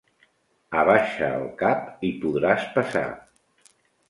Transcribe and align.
Abaixa 0.83 1.29
el 1.41 1.45
cap, 1.59 1.85
i 2.09 2.11
podràs 2.25 2.67
passar. 2.79 3.05